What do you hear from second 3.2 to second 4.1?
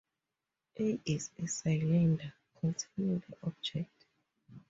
the object.